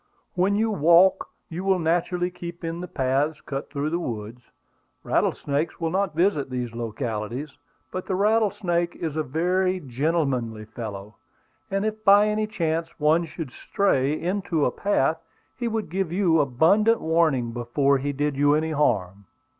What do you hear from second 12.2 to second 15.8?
any chance one should stray into a path, he